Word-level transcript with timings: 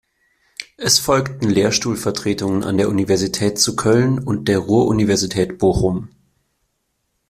Es 0.77 0.97
folgten 0.97 1.47
Lehrstuhlvertretungen 1.47 2.63
an 2.63 2.79
der 2.79 2.89
Universität 2.89 3.59
zu 3.59 3.75
Köln 3.75 4.17
und 4.17 4.47
der 4.47 4.57
Ruhr-Universität 4.57 5.59
Bochum. 5.59 6.09